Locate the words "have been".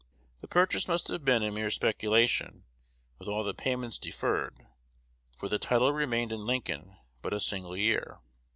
1.09-1.43